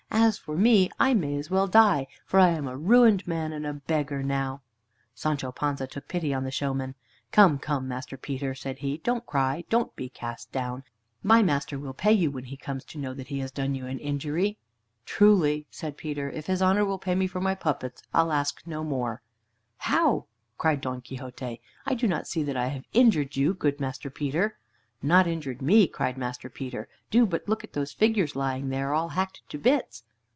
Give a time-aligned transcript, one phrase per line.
[0.13, 3.65] As for me, I may as well die, for I am a ruined man and
[3.65, 4.61] a beggar now."
[5.15, 6.95] Sancho Panza took pity on the showman.
[7.31, 7.87] "Come, come!
[7.87, 9.63] Master Peter," said he, "don't cry.
[9.69, 10.83] Don't be cast down.
[11.23, 13.87] My master will pay you when he comes to know that he has done you
[13.87, 14.57] an injury."
[15.05, 19.21] "Truly," said Peter, "if his honor will pay for my puppets.'ll ask no more."
[19.77, 20.27] "How!"
[20.57, 21.61] cried Don Quixote.
[21.85, 24.57] "I do not see that I have injured you, good Master Peter."
[25.01, 26.87] "Not injured me!" cried Master Peter.
[27.09, 30.03] "Do but look at those figures lying there, all hacked to bits."